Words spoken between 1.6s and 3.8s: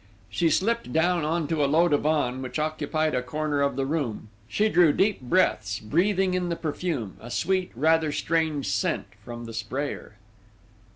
a low divan, which occupied a corner of